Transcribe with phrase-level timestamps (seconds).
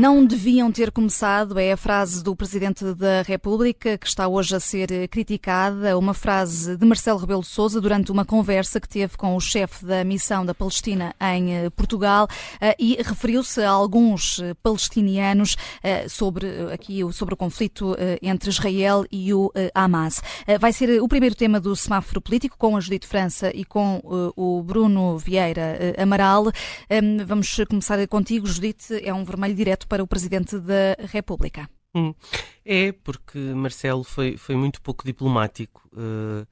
[0.00, 4.58] Não deviam ter começado, é a frase do Presidente da República que está hoje a
[4.58, 9.36] ser criticada, uma frase de Marcelo Rebelo de Sousa durante uma conversa que teve com
[9.36, 12.26] o chefe da missão da Palestina em eh, Portugal
[12.62, 15.54] eh, e referiu-se a alguns eh, palestinianos
[16.08, 20.22] sobre aqui sobre o conflito entre Israel e o Hamas.
[20.60, 24.00] Vai ser o primeiro tema do semáforo político com a Judite França e com
[24.36, 26.44] o Bruno Vieira Amaral.
[27.26, 31.68] Vamos começar contigo, Judite, é um vermelho direto direto para o Presidente da República.
[31.92, 32.14] Hum.
[32.64, 36.46] É, porque Marcelo foi, foi muito pouco diplomático uh,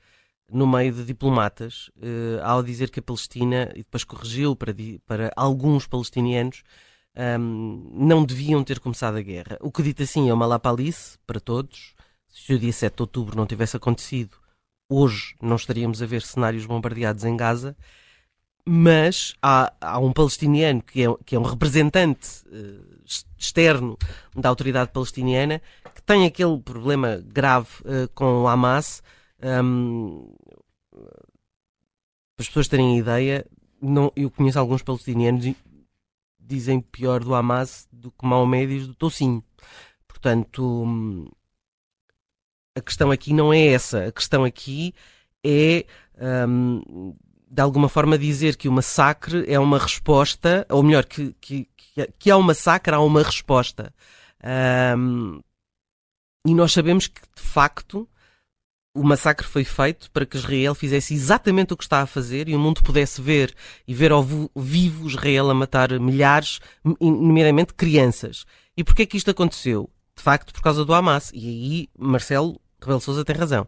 [0.51, 4.75] no meio de diplomatas uh, ao dizer que a Palestina, e depois corrigiu para,
[5.07, 6.65] para alguns palestinianos,
[7.17, 9.57] um, ehm, não deviam ter começado a guerra.
[9.61, 11.95] O que dito assim é uma lapalice para todos.
[12.29, 14.37] Se o dia 7 de outubro não tivesse acontecido,
[14.89, 17.77] hoje não estaríamos a ver cenários bombardeados em Gaza
[18.71, 22.98] mas há, há, um palestiniano que é, que é um representante uh,
[23.37, 23.97] externo
[24.37, 25.61] da autoridade palestiniana
[25.95, 29.03] que tem aquele problema grave uh, com o Hamas.
[29.43, 30.35] Um,
[32.37, 33.45] para as pessoas terem ideia,
[33.81, 35.57] não, eu conheço alguns palestinianos que
[36.39, 39.43] dizem pior do Hamas do que Maomé diz do Tocinho.
[40.07, 41.29] Portanto, hum,
[42.77, 44.07] a questão aqui não é essa.
[44.07, 44.95] A questão aqui
[45.45, 45.85] é.
[46.21, 47.15] Um,
[47.51, 51.69] de alguma forma dizer que o massacre é uma resposta, ou melhor, que, que,
[52.19, 53.93] que um massacre, há uma resposta.
[54.97, 55.41] Um,
[56.47, 58.09] e nós sabemos que, de facto,
[58.95, 62.55] o massacre foi feito para que Israel fizesse exatamente o que está a fazer e
[62.55, 63.55] o mundo pudesse ver
[63.87, 64.25] e ver ao
[64.57, 66.61] vivo Israel a matar milhares,
[67.01, 68.45] nomeadamente crianças.
[68.77, 69.91] E porquê é que isto aconteceu?
[70.17, 71.31] De facto, por causa do Hamas.
[71.33, 73.67] E aí Marcelo Rebelo Sousa tem razão.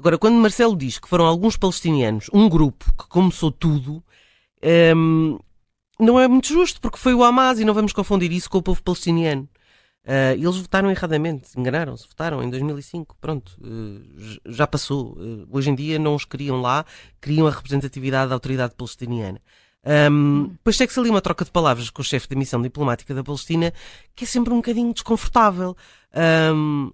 [0.00, 4.02] Agora, quando Marcelo diz que foram alguns palestinianos, um grupo que começou tudo,
[4.96, 5.38] um,
[5.98, 8.62] não é muito justo, porque foi o Hamas e não vamos confundir isso com o
[8.62, 9.46] povo palestiniano.
[10.02, 15.18] Uh, eles votaram erradamente, enganaram-se, votaram em 2005, pronto, uh, já passou.
[15.18, 16.86] Uh, hoje em dia não os queriam lá,
[17.20, 19.38] queriam a representatividade da autoridade palestiniana.
[20.10, 22.62] Um, depois é que se ali uma troca de palavras com o chefe da missão
[22.62, 23.70] diplomática da Palestina,
[24.16, 25.76] que é sempre um bocadinho desconfortável.
[26.54, 26.90] Um,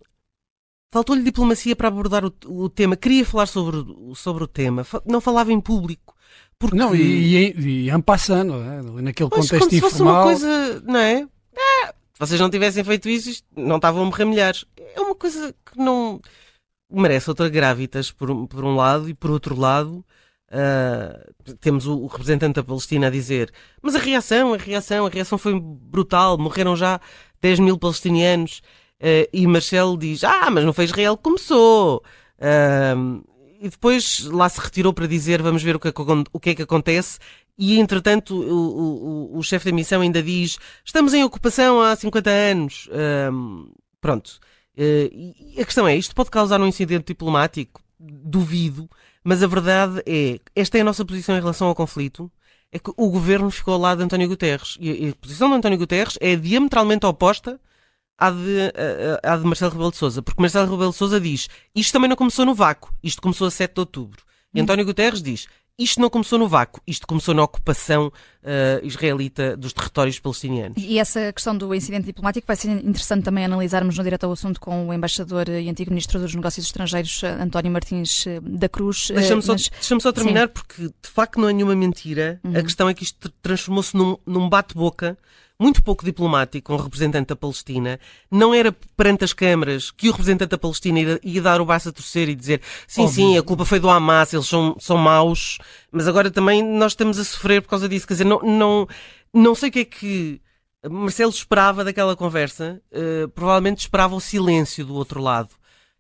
[0.97, 2.97] Faltou-lhe diplomacia para abordar o, o, tema.
[2.97, 3.85] Queria falar sobre,
[4.15, 4.83] sobre o tema.
[5.05, 6.17] Não falava em público.
[6.59, 6.75] Porque...
[6.75, 8.81] Não, e, e, e passando, é?
[9.03, 9.91] naquele pois, contexto como informal.
[9.91, 11.29] Se fosse uma coisa, não é?
[11.55, 11.87] é?
[11.89, 14.65] Se vocês não tivessem feito isso, não estavam a morrer milhares.
[14.95, 16.19] É uma coisa que não
[16.91, 20.03] merece outra grávidas, por, por um lado, e por outro lado,
[20.51, 23.53] uh, temos o, o, representante da Palestina a dizer:
[23.83, 26.99] Mas a reação, a reação, a reação foi brutal, morreram já
[27.43, 28.63] 10 mil palestinianos.
[29.01, 32.03] Uh, e Marcelo diz: Ah, mas não foi Israel que começou.
[32.39, 33.25] Uh,
[33.61, 35.93] e depois lá se retirou para dizer: Vamos ver o que, é
[36.33, 37.19] o que é que acontece.
[37.59, 42.31] E entretanto, o, o, o chefe da missão ainda diz: Estamos em ocupação há 50
[42.31, 42.89] anos.
[42.89, 43.71] Uh,
[44.01, 44.39] pronto.
[44.77, 47.83] Eh, a questão é: isto pode causar um incidente diplomático?
[47.99, 48.89] Duvido.
[49.25, 52.31] Mas a verdade é: esta é a nossa posição em relação ao conflito
[52.73, 54.77] é que o governo ficou ao lado de António Guterres.
[54.81, 57.61] E a posição de António Guterres é diametralmente oposta
[58.19, 58.73] à de,
[59.23, 62.17] à de Marcelo Rebelo de Sousa, porque Marcelo Rebelo de Sousa diz isto também não
[62.17, 64.23] começou no vácuo, isto começou a 7 de outubro.
[64.55, 64.63] E hum.
[64.63, 69.75] António Guterres diz isto não começou no vácuo, isto começou na ocupação uh, israelita dos
[69.75, 70.83] territórios palestinianos.
[70.83, 74.59] E essa questão do incidente diplomático vai ser interessante também analisarmos no direto ao assunto
[74.59, 79.09] com o embaixador e antigo ministro dos Negócios Estrangeiros, António Martins eh, da Cruz.
[79.15, 79.69] Deixa-me só, mas...
[79.69, 80.53] deixa só terminar, Sim.
[80.55, 82.41] porque de facto não é nenhuma mentira.
[82.43, 82.57] Uhum.
[82.57, 85.19] A questão é que isto transformou-se num, num bate-boca
[85.59, 87.99] muito pouco diplomático com o representante da Palestina.
[88.31, 91.89] Não era perante as câmaras que o representante da Palestina ia, ia dar o braço
[91.89, 93.15] a torcer e dizer sim, Óbvio.
[93.15, 95.59] sim, a culpa foi do Hamas, eles são, são maus,
[95.91, 98.07] mas agora também nós estamos a sofrer por causa disso.
[98.07, 98.89] Quer dizer, não, não,
[99.33, 100.41] não sei o que é que
[100.91, 102.81] Marcelo esperava daquela conversa.
[102.93, 105.51] Uh, provavelmente esperava o silêncio do outro lado.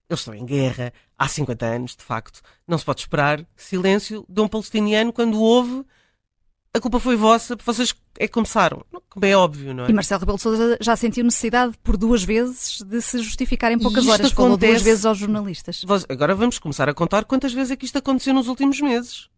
[0.09, 2.41] Eles estão em guerra há 50 anos, de facto.
[2.67, 5.85] Não se pode esperar silêncio de um palestiniano quando houve
[6.77, 8.85] a culpa foi vossa, vocês é que começaram.
[9.09, 9.91] Como é óbvio, não é?
[9.91, 13.79] E Marcelo Rebelo de Sousa já sentiu necessidade por duas vezes de se justificar em
[13.79, 14.33] poucas horas.
[14.33, 14.35] Acontece...
[14.35, 15.85] Falou duas vezes aos jornalistas.
[16.09, 19.29] Agora vamos começar a contar quantas vezes é que isto aconteceu nos últimos meses.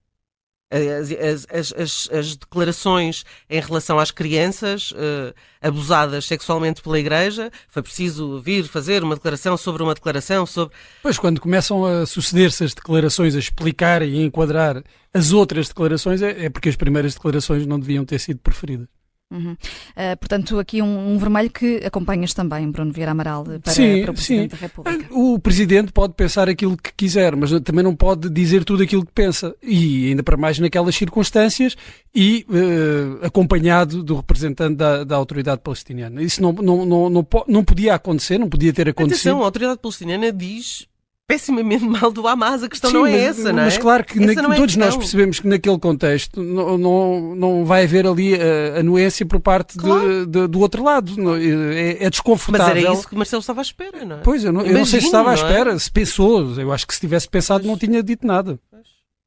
[0.70, 7.82] As, as, as, as, declarações em relação às crianças uh, abusadas sexualmente pela Igreja, foi
[7.82, 10.76] preciso vir fazer uma declaração sobre uma declaração sobre.
[11.02, 14.82] Pois, quando começam a suceder-se as declarações, a explicar e enquadrar
[15.14, 18.97] as outras declarações, é, é porque as primeiras declarações não deviam ter sido preferidas.
[19.30, 19.52] Uhum.
[19.52, 24.10] Uh, portanto, aqui um, um, vermelho que acompanhas também, Bruno Vieira Amaral, para, sim, para
[24.10, 24.48] o Presidente sim.
[24.48, 25.06] da República.
[25.14, 29.12] O Presidente pode pensar aquilo que quiser, mas também não pode dizer tudo aquilo que
[29.12, 29.54] pensa.
[29.62, 31.76] E ainda para mais naquelas circunstâncias
[32.14, 36.22] e uh, acompanhado do representante da, da autoridade palestiniana.
[36.22, 39.28] Isso não, não, não, não, não podia acontecer, não podia ter acontecido.
[39.28, 40.88] Atenção, a autoridade palestiniana diz
[41.28, 42.62] pessimamente mal do Hamas.
[42.62, 43.64] A questão Sim, não é mas, essa, não é?
[43.66, 47.84] Mas claro que na, é todos nós percebemos que naquele contexto não, não, não vai
[47.84, 50.26] haver ali a anuência por parte claro.
[50.26, 51.12] de, de, do outro lado.
[51.36, 52.74] É, é, desconfortável.
[52.74, 54.20] Mas era isso que o Marcelo estava à espera, não é?
[54.20, 55.36] Pois, eu não, eu não sei se estava à é?
[55.36, 55.78] espera, é?
[55.78, 56.58] se pensou.
[56.58, 57.70] Eu acho que se tivesse pensado pois.
[57.70, 58.58] não tinha dito nada.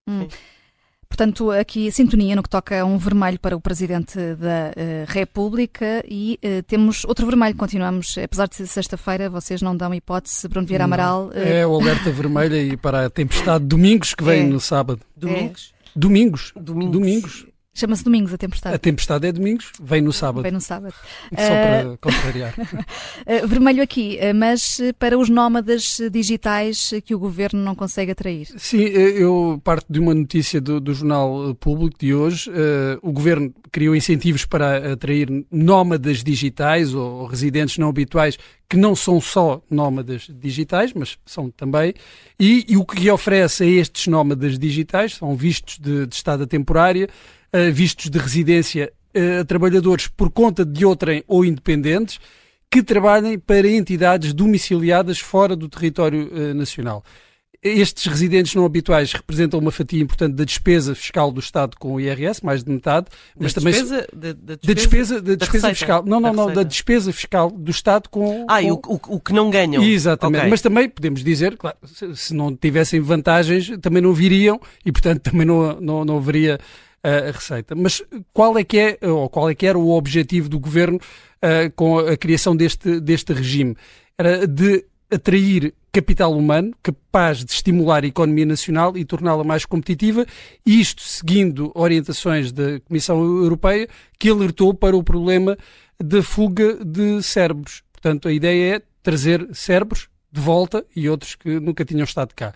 [0.10, 0.28] Hum.
[1.12, 6.02] Portanto, aqui sintonia no que toca a um vermelho para o Presidente da uh, República
[6.08, 7.54] e uh, temos outro vermelho.
[7.54, 11.28] Continuamos, apesar de ser sexta-feira, vocês não dão hipótese, Bruno Vieira Amaral.
[11.28, 11.32] Uh...
[11.36, 14.46] É o alerta vermelho e para a tempestade Domingos que vem é.
[14.46, 15.02] no sábado.
[15.14, 15.74] Domingos?
[15.78, 15.90] É.
[15.94, 16.54] Domingos.
[16.56, 16.92] Domingos.
[16.94, 17.51] Domingos.
[17.74, 18.76] Chama-se Domingos a tempestade.
[18.76, 20.44] A tempestade é domingos, vem no sábado.
[20.44, 20.94] Vem no sábado.
[21.30, 22.54] Só para contrariar.
[23.48, 28.48] Vermelho aqui, mas para os nómadas digitais que o governo não consegue atrair.
[28.58, 32.52] Sim, eu parto de uma notícia do, do Jornal Público de hoje.
[33.02, 38.38] O governo criou incentivos para atrair nómadas digitais ou residentes não habituais
[38.72, 41.94] que não são só nómadas digitais, mas são também,
[42.40, 47.10] e, e o que oferece a estes nómadas digitais são vistos de, de estada temporária,
[47.54, 52.18] uh, vistos de residência uh, a trabalhadores por conta de outrem ou independentes
[52.70, 57.04] que trabalhem para entidades domiciliadas fora do território uh, nacional.
[57.64, 62.00] Estes residentes não habituais representam uma fatia importante da despesa fiscal do Estado com o
[62.00, 63.06] IRS, mais de metade,
[63.40, 66.04] mas da também despesa, da, da despesa, da despesa, da despesa fiscal.
[66.04, 68.48] Não, não, não, da despesa fiscal do Estado com.
[68.50, 68.68] Ah, com...
[68.68, 69.84] E o, o, o, que não ganham.
[69.84, 70.40] Exatamente.
[70.40, 70.50] Okay.
[70.50, 75.22] Mas também podemos dizer, claro, se, se não tivessem vantagens, também não viriam e, portanto,
[75.22, 76.58] também não, não, não haveria
[77.04, 77.76] a receita.
[77.76, 78.02] Mas
[78.34, 82.00] qual é que é, ou qual é que era o objetivo do governo uh, com
[82.00, 83.76] a criação deste, deste regime?
[84.18, 90.26] Era de atrair capital humano capaz de estimular a economia nacional e torná-la mais competitiva,
[90.66, 95.58] isto seguindo orientações da Comissão Europeia, que alertou para o problema
[96.02, 97.84] da fuga de cérebros.
[97.92, 102.54] Portanto, a ideia é trazer cérebros de volta e outros que nunca tinham estado cá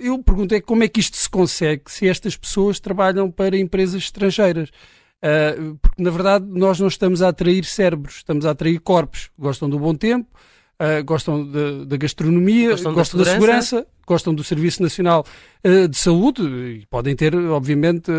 [0.00, 4.02] eu pergunto é como é que isto se consegue se estas pessoas trabalham para empresas
[4.02, 4.70] estrangeiras.
[5.22, 9.30] Uh, porque, na verdade, nós não estamos a atrair cérebros, estamos a atrair corpos.
[9.38, 10.26] Gostam do bom tempo,
[10.80, 11.46] uh, gostam
[11.86, 13.56] da gastronomia, gostam, gostam da, segurança.
[13.56, 13.86] da, segurança.
[14.06, 15.24] gostam do Serviço Nacional
[15.64, 18.10] uh, de Saúde e podem ter, obviamente,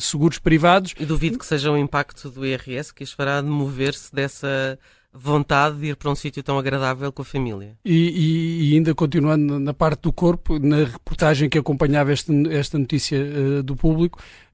[0.00, 0.94] seguros privados.
[0.98, 4.78] E duvido que seja o impacto do IRS que as fará de mover-se dessa
[5.12, 7.76] vontade de ir para um sítio tão agradável com a família.
[7.84, 12.78] E, e, e, ainda continuando na parte do corpo, na reportagem que acompanhava esta, esta
[12.78, 14.47] notícia uh, do público, uh,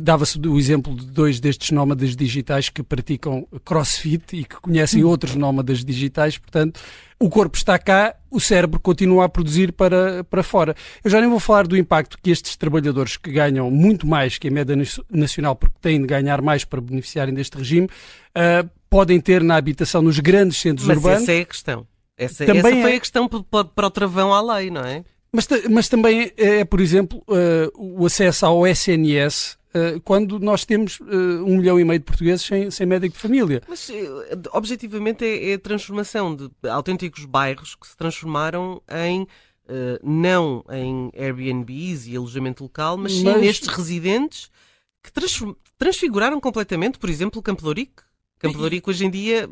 [0.00, 5.08] dava-se o exemplo de dois destes nómadas digitais que praticam crossfit e que conhecem hum.
[5.08, 6.80] outros nómadas digitais, portanto,
[7.18, 10.76] o corpo está cá, o cérebro continua a produzir para, para fora.
[11.02, 14.46] Eu já nem vou falar do impacto que estes trabalhadores que ganham muito mais que
[14.46, 14.76] a média
[15.10, 20.00] nacional, porque têm de ganhar mais para beneficiarem deste regime, uh, podem ter na habitação
[20.02, 21.22] nos grandes centros mas urbanos.
[21.24, 21.86] Essa é a questão.
[22.16, 22.96] Essa, Também essa foi é...
[22.96, 25.04] a questão para, para o travão à lei, não é?
[25.32, 27.70] Mas, mas também é, é por exemplo, uh,
[28.00, 32.44] o acesso ao SNS uh, quando nós temos uh, um milhão e meio de portugueses
[32.44, 33.62] sem, sem médico de família.
[33.68, 33.90] Mas,
[34.52, 39.26] objetivamente, é, é a transformação de autênticos bairros que se transformaram em
[40.02, 43.38] não em Airbnbs e alojamento local, mas sim mas...
[43.38, 44.50] nestes residentes
[45.02, 45.12] que
[45.76, 48.02] transfiguraram completamente, por exemplo, o Campo de Ourique.
[48.38, 49.48] Campo de Ourique hoje em dia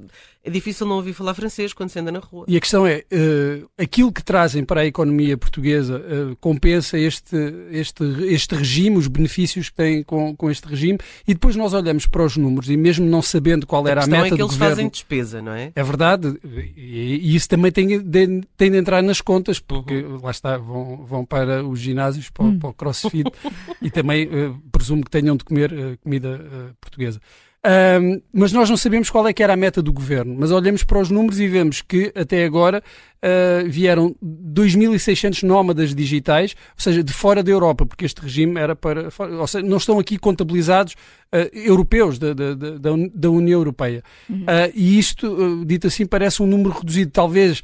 [0.46, 2.44] é difícil não ouvir falar francês quando se anda na rua.
[2.46, 7.36] E a questão é, uh, aquilo que trazem para a economia portuguesa uh, compensa este,
[7.72, 12.06] este, este regime, os benefícios que tem com, com este regime, e depois nós olhamos
[12.06, 14.42] para os números e mesmo não sabendo qual era a, a meta é que do
[14.42, 15.72] eles governo, fazem despesa, não é?
[15.74, 16.38] É verdade,
[16.76, 20.20] e, e isso também tem de, tem de entrar nas contas, porque uhum.
[20.22, 22.58] lá está, vão, vão para os ginásios, para, hum.
[22.60, 23.28] para o crossfit,
[23.82, 27.20] e também uh, presumo que tenham de comer comida portuguesa.
[27.66, 30.36] Um, mas nós não sabemos qual é que era a meta do governo.
[30.38, 32.80] Mas olhamos para os números e vemos que até agora
[33.16, 38.76] uh, vieram 2.600 nómadas digitais, ou seja, de fora da Europa, porque este regime era
[38.76, 39.08] para.
[39.40, 44.04] Ou seja, não estão aqui contabilizados uh, europeus da, da, da, da, União Europeia.
[44.30, 44.42] Uhum.
[44.42, 47.10] Uh, e isto, dito assim, parece um número reduzido.
[47.10, 47.62] Talvez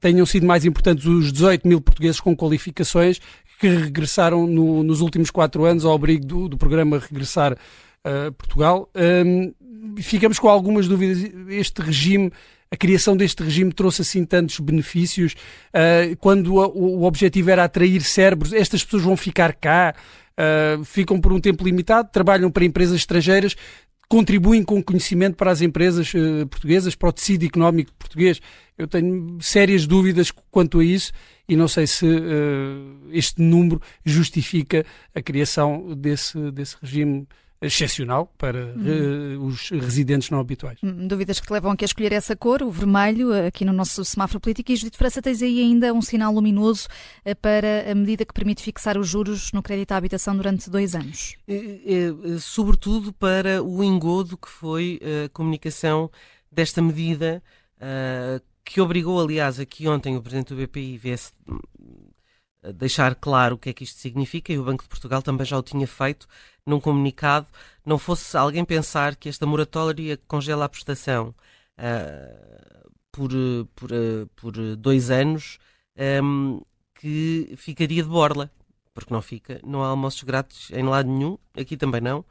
[0.00, 3.20] tenham sido mais importantes os 18 mil portugueses com qualificações
[3.60, 7.54] que regressaram no, nos últimos quatro anos ao abrigo do, do programa Regressar
[8.36, 8.90] Portugal.
[8.94, 9.52] Um,
[10.02, 11.30] ficamos com algumas dúvidas.
[11.48, 12.32] Este regime,
[12.70, 15.34] a criação deste regime trouxe assim tantos benefícios.
[15.68, 19.94] Uh, quando o, objetivo era atrair cérebros, estas pessoas vão ficar cá,
[20.38, 23.56] uh, ficam por um tempo limitado, trabalham para empresas estrangeiras.
[24.08, 28.40] contribuem com conhecimento para as empresas uh, portuguesas, para o tecido económico português.
[28.76, 31.12] Eu tenho sérias dúvidas quanto a isso
[31.48, 37.26] e não sei se uh, este número justifica a criação desse, desse regime
[37.60, 40.78] excepcional para uh, os residentes não habituais.
[40.82, 44.04] Hum, dúvidas que te levam aqui a escolher essa cor, o vermelho, aqui no nosso
[44.04, 44.70] semáforo político.
[44.70, 46.88] E, Judito França, tens aí ainda um sinal luminoso
[47.26, 50.94] uh, para a medida que permite fixar os juros no crédito à habitação durante dois
[50.94, 51.36] anos.
[51.48, 56.10] É, é, sobretudo para o engodo que foi a comunicação
[56.50, 57.42] desta medida,
[57.76, 61.32] uh, que obrigou, aliás, aqui ontem o Presidente do BPI viesse
[62.72, 65.58] deixar claro o que é que isto significa, e o Banco de Portugal também já
[65.58, 66.26] o tinha feito
[66.66, 67.46] num comunicado,
[67.84, 71.34] não fosse alguém pensar que esta moratória congela a prestação
[71.78, 73.30] uh, por,
[73.74, 75.58] por, uh, por dois anos,
[76.22, 76.60] um,
[76.94, 78.50] que ficaria de borla,
[78.92, 82.24] porque não fica, não há almoços grátis em lado nenhum, aqui também não.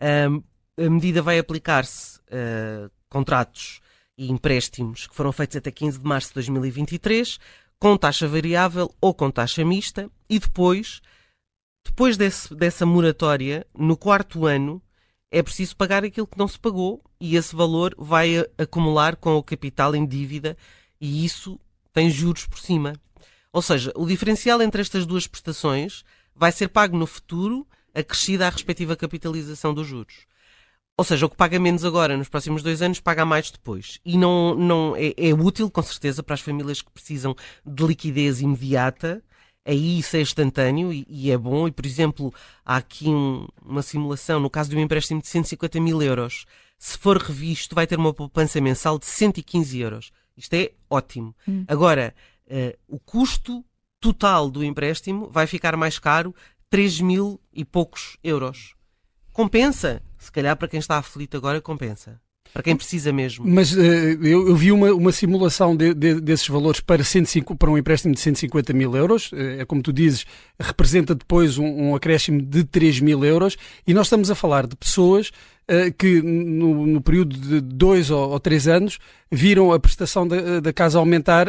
[0.00, 0.42] Um,
[0.76, 3.80] a medida vai aplicar-se uh, contratos
[4.16, 7.38] e empréstimos que foram feitos até 15 de março de 2023,
[7.82, 11.02] com taxa variável ou com taxa mista, e depois,
[11.84, 14.80] depois desse, dessa moratória, no quarto ano,
[15.32, 19.42] é preciso pagar aquilo que não se pagou e esse valor vai acumular com o
[19.42, 20.56] capital em dívida
[21.00, 21.58] e isso
[21.92, 22.92] tem juros por cima.
[23.52, 26.04] Ou seja, o diferencial entre estas duas prestações
[26.36, 30.24] vai ser pago no futuro, acrescida à respectiva capitalização dos juros.
[31.02, 33.98] Ou seja, o que paga menos agora nos próximos dois anos paga mais depois.
[34.04, 37.34] E não, não é, é útil, com certeza, para as famílias que precisam
[37.66, 39.20] de liquidez imediata.
[39.66, 41.66] Aí isso é instantâneo e, e é bom.
[41.66, 42.32] E, por exemplo,
[42.64, 46.44] há aqui um, uma simulação, no caso de um empréstimo de 150 mil euros,
[46.78, 50.12] se for revisto, vai ter uma poupança mensal de 115 euros.
[50.36, 51.34] Isto é ótimo.
[51.48, 51.64] Hum.
[51.66, 52.14] Agora,
[52.46, 53.64] uh, o custo
[53.98, 56.32] total do empréstimo vai ficar mais caro,
[56.70, 58.76] 3 mil e poucos euros.
[59.32, 60.02] Compensa?
[60.18, 62.20] Se calhar para quem está aflito agora, compensa.
[62.52, 63.46] Para quem precisa mesmo.
[63.48, 67.70] Mas uh, eu, eu, vi uma, uma simulação de, de, desses valores para, 105, para
[67.70, 69.32] um empréstimo de 150 mil euros.
[69.32, 70.26] Uh, é como tu dizes,
[70.60, 73.56] representa depois um, um, acréscimo de 3 mil euros.
[73.86, 78.32] E nós estamos a falar de pessoas uh, que, no, no, período de dois ou,
[78.32, 78.98] ou, três anos,
[79.30, 81.46] viram a prestação da, da casa aumentar,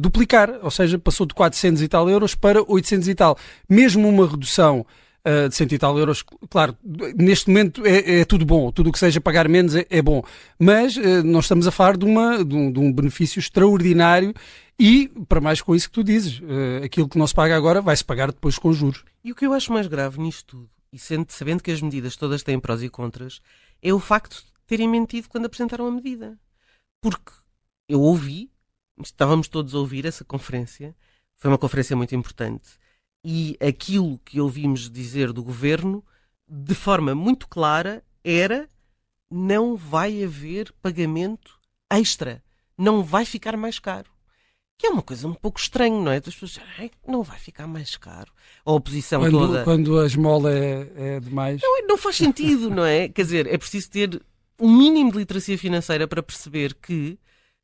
[0.00, 0.58] duplicar.
[0.62, 3.38] Ou seja, passou de 400 e tal euros para 800 e tal.
[3.68, 4.84] Mesmo uma redução
[5.26, 6.24] uh, de cento e tal euros.
[6.48, 6.76] Claro,
[7.16, 10.22] neste momento é, é tudo bom, tudo o que seja pagar menos é, é bom,
[10.58, 14.34] mas uh, nós estamos a falar de, uma, de, um, de um benefício extraordinário
[14.78, 17.82] e, para mais com isso que tu dizes, uh, aquilo que não se paga agora
[17.82, 19.04] vai-se pagar depois com juros.
[19.22, 22.16] E o que eu acho mais grave nisto tudo, e sendo, sabendo que as medidas
[22.16, 23.40] todas têm prós e contras,
[23.82, 26.38] é o facto de terem mentido quando apresentaram a medida.
[27.02, 27.32] Porque
[27.88, 28.50] eu ouvi,
[29.02, 30.94] estávamos todos a ouvir essa conferência,
[31.36, 32.70] foi uma conferência muito importante,
[33.24, 36.04] e aquilo que ouvimos dizer do governo,
[36.48, 38.68] de forma muito clara, era
[39.30, 41.58] não vai haver pagamento
[41.90, 42.42] extra,
[42.76, 44.10] não vai ficar mais caro.
[44.78, 46.16] Que é uma coisa um pouco estranha, não é?
[46.16, 48.32] As pessoas dizem, não vai ficar mais caro.
[48.64, 49.64] A oposição quando, toda.
[49.64, 51.60] Quando a esmola é, é demais.
[51.60, 53.08] Não, não faz sentido, não é?
[53.08, 54.22] Quer dizer, é preciso ter
[54.58, 57.18] um mínimo de literacia financeira para perceber que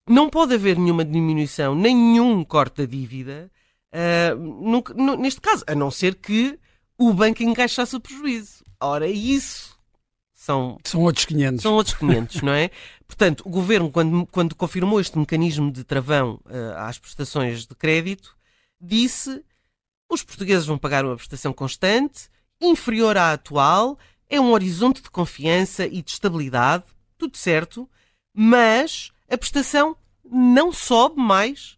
[0.08, 3.50] não pode haver nenhuma diminuição, nenhum corte da dívida
[3.96, 6.58] Uh, neste caso, a não ser que
[6.98, 8.64] o banco encaixasse o prejuízo.
[8.80, 9.76] Ora, isso
[10.34, 11.62] são, são outros 500.
[11.62, 12.70] São outros 500, não é?
[13.06, 18.36] Portanto, o governo, quando, quando confirmou este mecanismo de travão uh, às prestações de crédito,
[18.80, 19.42] disse
[20.08, 22.28] os portugueses vão pagar uma prestação constante,
[22.60, 23.98] inferior à atual,
[24.28, 26.84] é um horizonte de confiança e de estabilidade,
[27.18, 27.88] tudo certo,
[28.32, 31.76] mas a prestação não sobe mais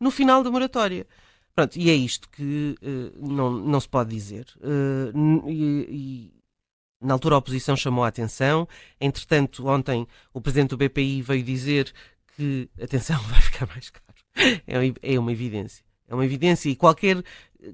[0.00, 1.06] no final da moratória.
[1.58, 4.46] Pronto, e é isto que uh, não, não se pode dizer.
[4.58, 6.32] Uh, e, e,
[7.04, 8.68] na altura a oposição chamou a atenção.
[9.00, 11.92] Entretanto, ontem o presidente do BPI veio dizer
[12.36, 14.04] que, atenção, vai ficar mais caro.
[14.68, 15.84] É, é uma evidência.
[16.06, 17.24] É uma evidência e qualquer.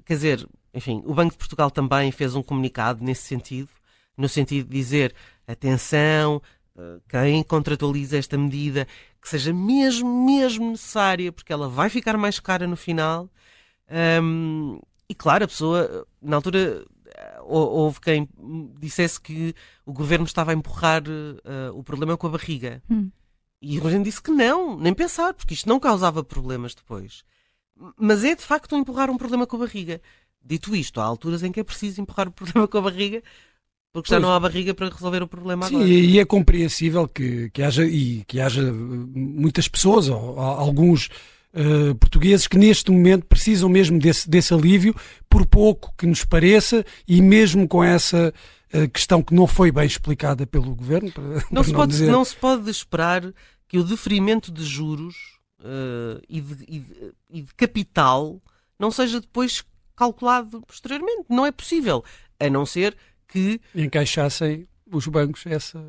[0.03, 3.69] Quer dizer, enfim, o Banco de Portugal também fez um comunicado nesse sentido,
[4.17, 5.13] no sentido de dizer
[5.47, 6.41] atenção,
[6.75, 8.87] eh, quem contratualiza esta medida,
[9.21, 13.29] que seja mesmo, mesmo necessária, porque ela vai ficar mais cara no final
[14.21, 16.85] um, e claro, a pessoa, na altura,
[17.43, 18.27] houve quem
[18.79, 19.53] dissesse que
[19.85, 22.81] o governo estava a empurrar uh, o problema com a barriga.
[22.89, 23.11] Hum.
[23.61, 27.23] E o governo disse que não, nem pensar, porque isto não causava problemas depois.
[27.97, 30.01] Mas é de facto empurrar um problema com a barriga.
[30.43, 33.23] Dito isto, há alturas em que é preciso empurrar o problema com a barriga
[33.95, 35.89] porque já não há barriga para resolver o problema Sim, agora.
[35.89, 41.09] E é compreensível que, que, haja, e que haja muitas pessoas, ou alguns
[41.55, 44.95] uh, portugueses que neste momento precisam mesmo desse, desse alívio,
[45.29, 48.33] por pouco que nos pareça, e mesmo com essa
[48.91, 51.09] questão que não foi bem explicada pelo governo.
[51.49, 52.11] Não, se, pode, dizer...
[52.11, 53.23] não se pode esperar
[53.69, 55.15] que o deferimento de juros
[55.61, 58.41] uh, e, de, e, de, e de capital
[58.79, 59.63] não seja depois
[59.95, 61.25] calculado posteriormente.
[61.29, 62.03] Não é possível.
[62.39, 62.95] A não ser
[63.27, 63.59] que.
[63.73, 65.79] Encaixassem os bancos essa.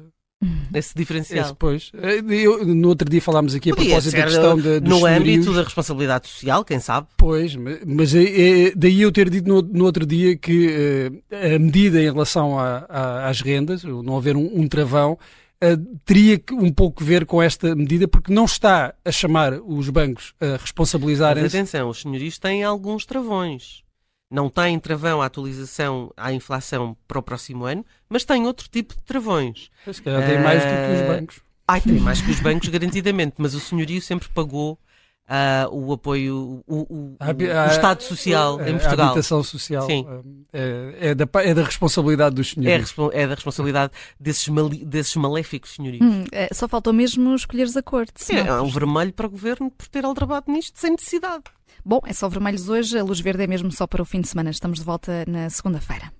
[0.75, 1.47] Esse diferencial.
[1.47, 1.90] Esse, pois.
[1.95, 5.05] Eh, eu, no outro dia falámos aqui Podia a propósito da questão de, No senhorios.
[5.07, 7.07] âmbito da responsabilidade social, quem sabe?
[7.16, 8.25] Pois, mas é,
[8.66, 12.59] é, daí eu ter dito no, no outro dia que uh, a medida em relação
[12.59, 15.19] a, a, às rendas, não haver um, um travão,
[15.57, 19.88] Uh, teria que um pouco ver com esta medida, porque não está a chamar os
[19.88, 21.45] bancos a responsabilizarem-se.
[21.45, 23.83] Mas atenção, os senhorios têm alguns travões.
[24.30, 28.95] Não tem travão à atualização à inflação para o próximo ano, mas tem outro tipo
[28.95, 29.71] de travões.
[29.92, 30.42] Se calhar tem uh...
[30.42, 31.40] mais do que os ah, bancos.
[31.68, 34.78] Ai, tem mais que os bancos, garantidamente, mas o senhorio sempre pagou
[35.26, 39.06] uh, o apoio, o, o, a, a, o, Estado Social a, em Portugal.
[39.06, 40.06] A habitação social Sim.
[40.52, 42.95] É, é, da, é da responsabilidade dos senhorios.
[43.12, 46.04] É, é da responsabilidade desses, mali, desses maléficos senhorios.
[46.04, 48.06] Hum, é, só faltou mesmo escolheres a cor.
[48.30, 51.45] É, é um vermelho para o governo por ter aldrabado nisto sem necessidade.
[51.88, 54.26] Bom, é só vermelhos hoje, a luz verde é mesmo só para o fim de
[54.26, 54.50] semana.
[54.50, 56.12] Estamos de volta na segunda-feira.